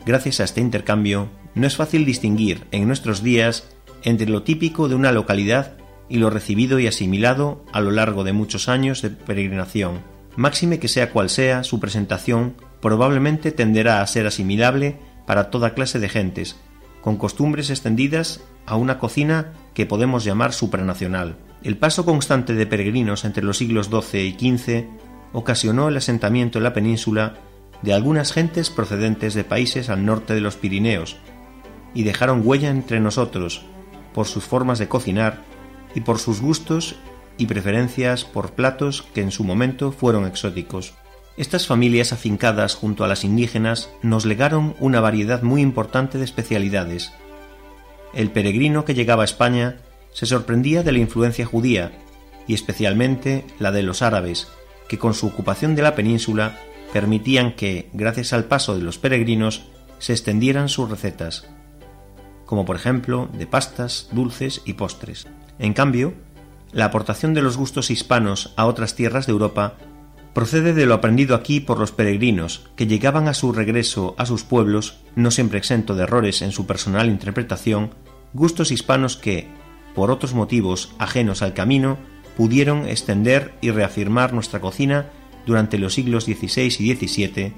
[0.04, 3.68] gracias a este intercambio, no es fácil distinguir en nuestros días
[4.02, 5.76] entre lo típico de una localidad
[6.08, 10.00] y lo recibido y asimilado a lo largo de muchos años de peregrinación,
[10.36, 15.98] máxime que sea cual sea su presentación probablemente tenderá a ser asimilable para toda clase
[15.98, 16.56] de gentes,
[17.00, 21.36] con costumbres extendidas a una cocina que podemos llamar supranacional.
[21.62, 24.84] El paso constante de peregrinos entre los siglos XII y XV
[25.32, 27.34] ocasionó el asentamiento en la península
[27.82, 31.16] de algunas gentes procedentes de países al norte de los Pirineos,
[31.94, 33.64] y dejaron huella entre nosotros
[34.12, 35.44] por sus formas de cocinar
[35.94, 36.96] y por sus gustos
[37.38, 40.94] y preferencias por platos que en su momento fueron exóticos.
[41.36, 47.12] Estas familias afincadas junto a las indígenas nos legaron una variedad muy importante de especialidades.
[48.14, 49.76] El peregrino que llegaba a España
[50.12, 51.92] se sorprendía de la influencia judía,
[52.46, 54.48] y especialmente la de los árabes,
[54.88, 56.58] que con su ocupación de la península
[56.94, 59.66] permitían que, gracias al paso de los peregrinos,
[59.98, 61.46] se extendieran sus recetas,
[62.46, 65.26] como por ejemplo de pastas, dulces y postres.
[65.58, 66.14] En cambio,
[66.72, 69.76] la aportación de los gustos hispanos a otras tierras de Europa
[70.36, 74.42] procede de lo aprendido aquí por los peregrinos, que llegaban a su regreso a sus
[74.42, 77.94] pueblos, no siempre exento de errores en su personal interpretación,
[78.34, 79.48] gustos hispanos que,
[79.94, 81.96] por otros motivos ajenos al camino,
[82.36, 85.06] pudieron extender y reafirmar nuestra cocina
[85.46, 87.54] durante los siglos XVI y XVII,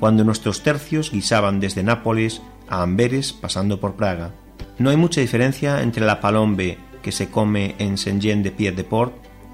[0.00, 4.32] cuando nuestros tercios guisaban desde Nápoles a Amberes pasando por Praga.
[4.78, 8.84] No hay mucha diferencia entre la palombe que se come en Saint-Jean de Pied de
[8.84, 9.12] Port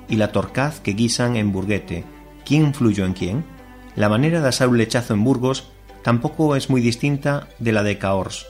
[0.09, 2.05] y la torcaz que guisan en Burguete.
[2.51, 3.45] ¿Quién influyó en quién?
[3.95, 5.69] La manera de asar un lechazo en Burgos
[6.03, 8.45] tampoco es muy distinta de la de Cahors,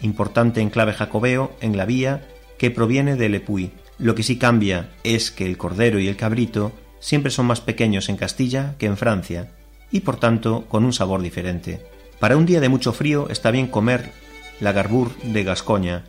[0.00, 2.28] importante enclave jacobeo en la vía
[2.58, 3.72] que proviene de Lepuy.
[3.98, 6.70] Lo que sí cambia es que el cordero y el cabrito
[7.00, 9.50] siempre son más pequeños en Castilla que en Francia,
[9.90, 11.84] y por tanto con un sabor diferente.
[12.20, 14.12] Para un día de mucho frío está bien comer
[14.60, 16.04] la garbur de Gascoña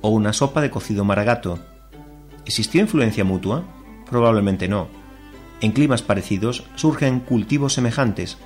[0.00, 1.60] o una sopa de cocido maragato.
[2.44, 3.62] ¿Existió influencia mutua?
[4.10, 5.03] Probablemente no.
[5.64, 8.36] En climas parecidos surgen cultivos semejantes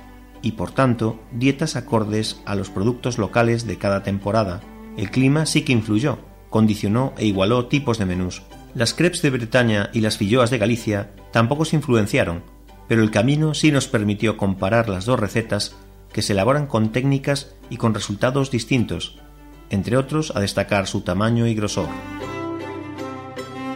[0.41, 4.61] y por tanto dietas acordes a los productos locales de cada temporada.
[4.95, 8.43] El clima sí que influyó, condicionó e igualó tipos de menús.
[8.73, 12.41] Las crepes de Bretaña y las filloas de Galicia tampoco se influenciaron,
[12.87, 15.75] pero el camino sí nos permitió comparar las dos recetas
[16.13, 19.19] que se elaboran con técnicas y con resultados distintos,
[19.69, 21.89] entre otros a destacar su tamaño y grosor.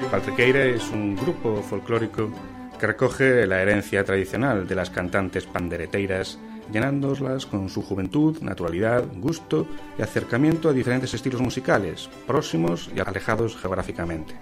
[0.10, 2.32] Faltriqueira es un grupo folclórico
[2.80, 6.40] que recoge la herencia tradicional de las cantantes pandereteiras,
[6.72, 9.68] llenándolas con su juventud, naturalidad, gusto
[9.98, 14.36] y acercamiento a diferentes estilos musicales, próximos y alejados geográficamente.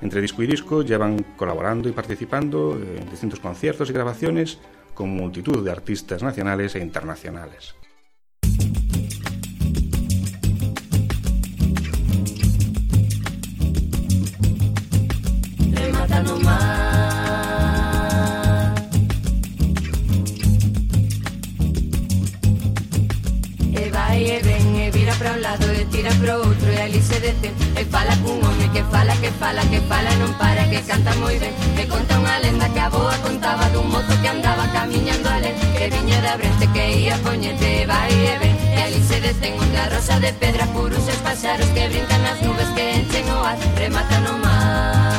[0.00, 4.58] Entre disco y disco llevan colaborando y participando en distintos conciertos y grabaciones
[4.94, 7.74] con multitud de artistas nacionales e internacionales.
[26.10, 29.62] hora pro outro e ali se detén E fala cun home que fala, que fala,
[29.70, 33.14] que fala Non para, que canta moi ben E conta unha lenda que a boa
[33.22, 38.10] contaba dun mozo que andaba camiñando alén Que viña da brente que ia poñete vai
[38.10, 38.54] e ven.
[38.58, 42.84] E ali se detén unha rosa de pedra Puruses pasaros que brincan nas nubes que
[42.98, 45.09] enchen o ar Rematan o mar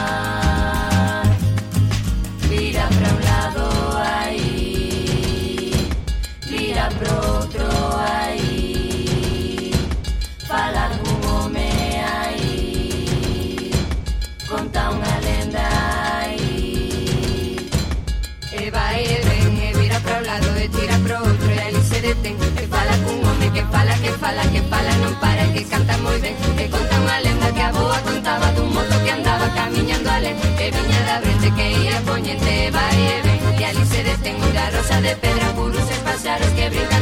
[23.53, 27.17] que fala, que fala, que fala Non para que canta moi ben E conta unha
[27.25, 31.49] lenda que a boa contaba Dun mozo que andaba camiñando alén E viña da brente
[31.57, 35.47] que ia poñente E vai e ven E ali se detén unha rosa de pedra
[35.57, 37.00] Puros e paxaros que brincan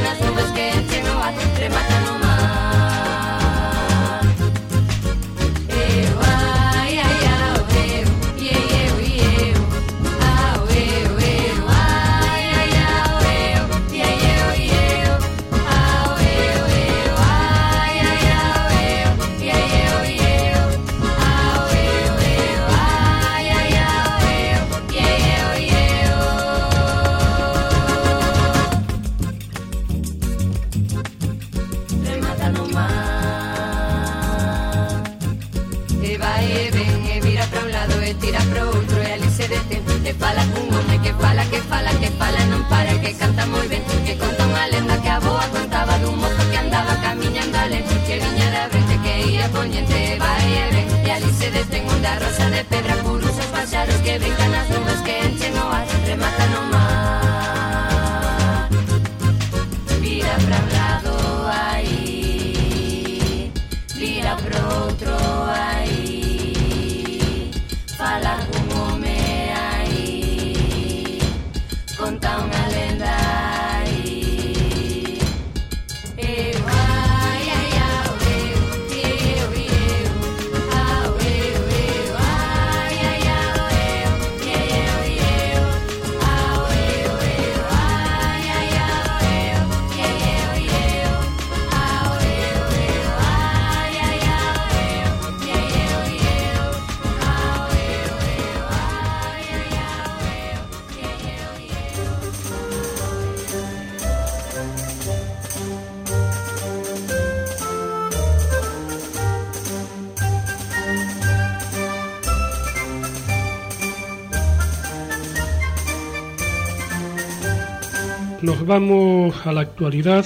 [118.41, 120.25] Nos vamos a la actualidad,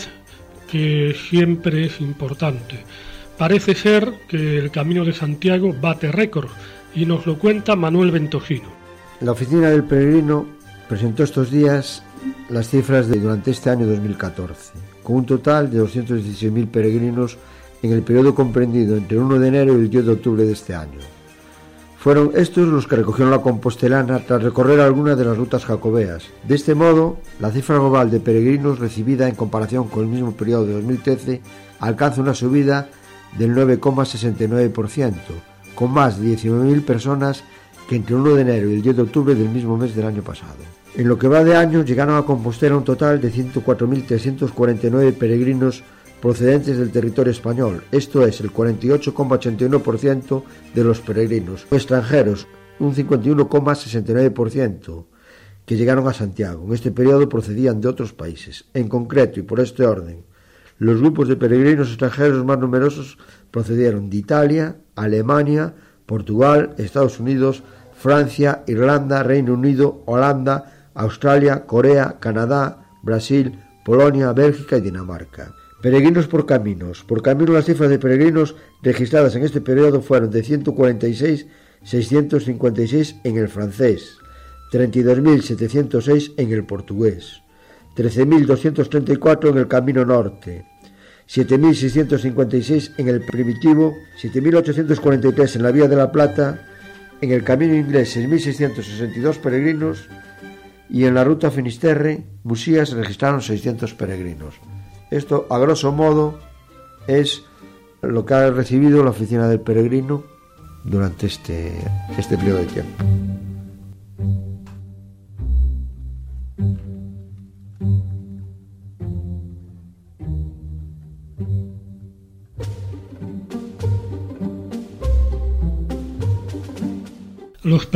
[0.69, 2.83] que siempre es importante.
[3.39, 6.49] Parece ser que el Camino de Santiago bate récord
[6.93, 8.69] y nos lo cuenta Manuel Ventosino.
[9.21, 10.45] La oficina del peregrino
[10.87, 12.03] presentó estos días
[12.49, 17.37] las cifras de durante este año 2014, con un total de 216.000 peregrinos
[17.81, 20.53] en el periodo comprendido entre el 1 de enero y el 10 de octubre de
[20.53, 20.99] este año.
[22.03, 26.25] Fueron estos los que recogieron la compostelana tras recorrer algunas de las rutas jacobeas.
[26.45, 30.65] De este modo, la cifra global de peregrinos recibida en comparación con el mismo periodo
[30.65, 31.41] de 2013
[31.79, 32.89] alcanza una subida
[33.37, 35.13] del 9,69%,
[35.75, 37.45] con más de 19.000 personas
[37.87, 40.05] que entre el 1 de enero y el 10 de octubre del mismo mes del
[40.05, 40.57] año pasado.
[40.95, 45.85] En lo que va de año llegaron a Compostela un total de 104.349 peregrinos
[46.23, 50.43] procedentes del territorio español, esto es el 48,81%
[50.73, 52.47] de los peregrinos, extranjeros,
[52.79, 55.03] un 51,69%,
[55.65, 56.63] que llegaron a Santiago.
[56.65, 58.63] En este periodo procedían de otros países.
[58.73, 60.23] En concreto, y por este orden,
[60.77, 63.17] los grupos de peregrinos extranjeros más numerosos
[63.51, 65.73] procedieron de Italia, Alemania,
[66.05, 67.63] Portugal, Estados Unidos,
[67.97, 75.53] Francia, Irlanda, Reino Unido, Holanda, Australia, Corea, Canadá, Brasil, Polonia, Bélgica y Dinamarca.
[75.83, 77.03] Peregrinos por caminos.
[77.03, 83.49] Por camino las cifras de peregrinos registradas en este periodo fueron de 146.656 en el
[83.49, 84.15] francés,
[84.71, 87.41] 32.706 en el portugués,
[87.97, 90.65] 13.234 en el camino norte,
[91.27, 96.65] 7.656 en el primitivo, 7.843 en la Vía de la Plata,
[97.19, 100.07] en el camino inglés 6.662 peregrinos
[100.89, 104.61] y en la ruta Finisterre, Musías registraron 600 peregrinos.
[105.11, 106.39] Esto, a grosso modo,
[107.07, 107.43] es
[108.01, 110.23] lo que ha recibido la oficina del peregrino
[110.83, 111.73] durante este,
[112.17, 113.03] este periodo de tiempo.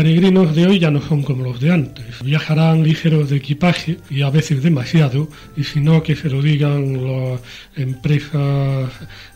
[0.08, 2.24] Peregrinos de hoy ya no son como los de antes.
[2.24, 5.28] Viajarán ligeros de equipaje y a veces demasiado,
[5.58, 7.42] y si no que se lo digan las
[7.76, 8.90] empresas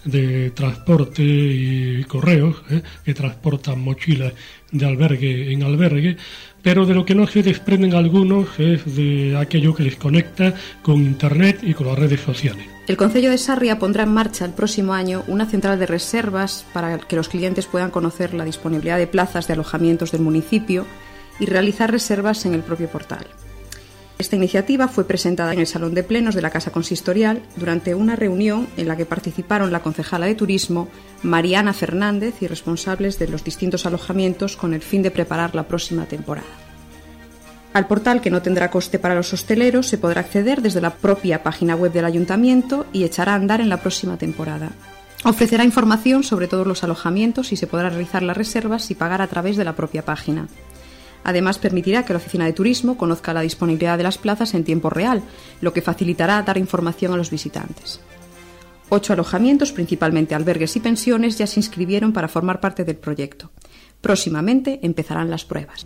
[0.05, 2.81] de transporte y correos, ¿eh?
[3.03, 4.31] que transportan mochilas
[4.71, 6.15] de albergue en albergue,
[6.61, 10.97] pero de lo que no se desprenden algunos es de aquello que les conecta con
[10.97, 12.65] Internet y con las redes sociales.
[12.87, 16.97] El Concello de Sarria pondrá en marcha el próximo año una central de reservas para
[16.97, 20.85] que los clientes puedan conocer la disponibilidad de plazas de alojamientos del municipio
[21.39, 23.25] y realizar reservas en el propio portal.
[24.21, 28.15] Esta iniciativa fue presentada en el Salón de Plenos de la Casa Consistorial durante una
[28.15, 30.89] reunión en la que participaron la concejala de Turismo,
[31.23, 36.05] Mariana Fernández, y responsables de los distintos alojamientos con el fin de preparar la próxima
[36.05, 36.45] temporada.
[37.73, 41.41] Al portal, que no tendrá coste para los hosteleros, se podrá acceder desde la propia
[41.41, 44.69] página web del ayuntamiento y echará a andar en la próxima temporada.
[45.23, 49.27] Ofrecerá información sobre todos los alojamientos y se podrá realizar las reservas y pagar a
[49.27, 50.47] través de la propia página.
[51.23, 54.89] Además, permitirá que la Oficina de Turismo conozca la disponibilidad de las plazas en tiempo
[54.89, 55.21] real,
[55.61, 57.99] lo que facilitará dar información a los visitantes.
[58.89, 63.51] Ocho alojamientos, principalmente albergues y pensiones, ya se inscribieron para formar parte del proyecto.
[64.01, 65.85] Próximamente empezarán las pruebas.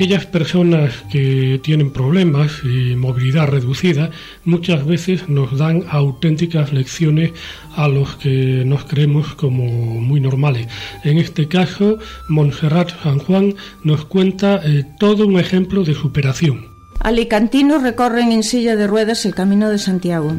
[0.00, 4.08] Aquellas personas que tienen problemas y movilidad reducida
[4.46, 7.32] muchas veces nos dan auténticas lecciones
[7.76, 9.66] a los que nos creemos como
[10.00, 10.68] muy normales.
[11.04, 11.98] En este caso,
[12.30, 16.68] Montserrat San Juan nos cuenta eh, todo un ejemplo de superación.
[17.00, 20.34] Alicantinos recorren en silla de ruedas el Camino de Santiago.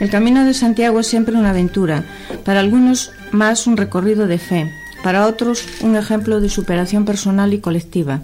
[0.00, 2.04] El Camino de Santiago es siempre una aventura,
[2.44, 4.70] para algunos más un recorrido de fe,
[5.02, 8.20] para otros un ejemplo de superación personal y colectiva.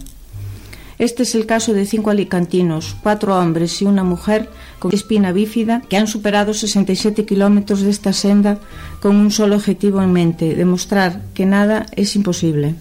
[1.02, 4.48] Este es el caso de cinco alicantinos, cuatro hombres y una mujer
[4.78, 8.60] con espina bífida que han superado 67 kilómetros de esta senda
[9.00, 12.76] con un solo objetivo en mente, demostrar que nada es imposible.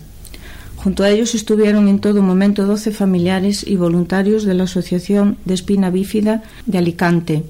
[0.76, 5.55] Junto a ellos estuvieron en todo momento 12 familiares y voluntarios de la Asociación de
[5.55, 7.43] Espina Bífida de Alicante,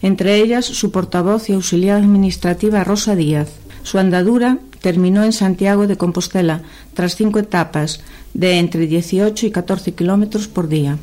[0.00, 3.50] entre ellas su portavoz y auxiliar administrativa Rosa Díaz.
[3.82, 6.62] Su andadura terminó en Santiago de Compostela,
[6.94, 8.00] tras cinco etapas
[8.34, 10.98] de entre 18 y 14 kilómetros por día.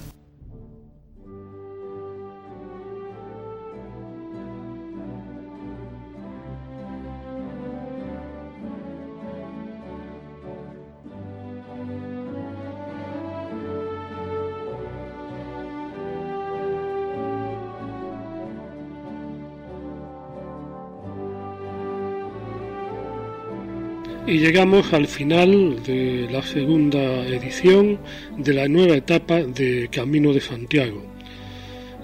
[24.28, 27.98] Y llegamos al final de la segunda edición
[28.38, 31.02] de la nueva etapa de Camino de Santiago.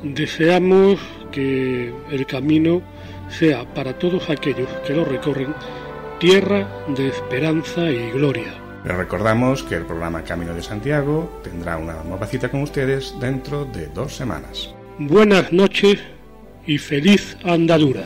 [0.01, 1.01] Deseamos
[1.33, 2.81] que el camino
[3.27, 5.53] sea para todos aquellos que lo recorren
[6.17, 8.53] tierra de esperanza y gloria.
[8.85, 13.65] Les recordamos que el programa Camino de Santiago tendrá una nueva cita con ustedes dentro
[13.65, 14.73] de dos semanas.
[14.97, 15.99] Buenas noches
[16.65, 18.05] y feliz andadura.